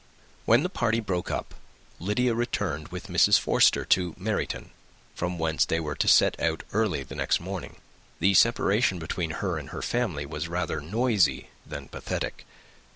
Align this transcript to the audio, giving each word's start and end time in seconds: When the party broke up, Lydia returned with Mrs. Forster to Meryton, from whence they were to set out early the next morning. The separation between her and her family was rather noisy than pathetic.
When 0.45 0.63
the 0.63 0.69
party 0.69 0.99
broke 0.99 1.29
up, 1.29 1.53
Lydia 1.99 2.33
returned 2.33 2.87
with 2.87 3.05
Mrs. 3.05 3.37
Forster 3.39 3.85
to 3.85 4.15
Meryton, 4.17 4.71
from 5.13 5.37
whence 5.37 5.63
they 5.63 5.79
were 5.79 5.93
to 5.93 6.07
set 6.07 6.39
out 6.41 6.63
early 6.73 7.03
the 7.03 7.13
next 7.13 7.39
morning. 7.39 7.75
The 8.19 8.33
separation 8.33 8.97
between 8.97 9.29
her 9.29 9.59
and 9.59 9.69
her 9.69 9.83
family 9.83 10.25
was 10.25 10.47
rather 10.47 10.81
noisy 10.81 11.51
than 11.67 11.87
pathetic. 11.87 12.47